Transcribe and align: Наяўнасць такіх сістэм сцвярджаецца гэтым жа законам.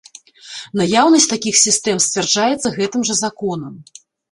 Наяўнасць 0.79 1.27
такіх 1.33 1.59
сістэм 1.65 2.01
сцвярджаецца 2.07 2.73
гэтым 2.81 3.01
жа 3.13 3.21
законам. 3.23 3.81